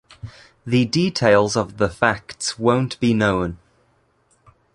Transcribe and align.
The 0.65 0.85
details 0.85 1.55
of 1.55 1.77
the 1.77 1.87
facts 1.87 2.57
won't 2.57 2.99
be 2.99 3.13
known. 3.13 3.59